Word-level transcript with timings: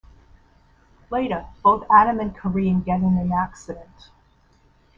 Later, 1.11 1.45
both 1.61 1.85
Adam 1.91 2.19
and 2.19 2.35
Kareem 2.35 2.83
get 2.83 3.01
in 3.01 3.19
an 3.19 3.31
accident. 3.31 4.09